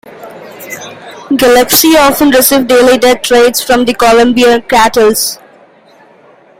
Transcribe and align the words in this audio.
Gillespie 1.35 1.95
often 1.95 2.29
received 2.31 2.67
daily 2.69 2.97
death 2.97 3.23
threats 3.23 3.61
from 3.61 3.85
the 3.85 3.93
Colombian 3.93 4.63
cartels. 4.63 5.37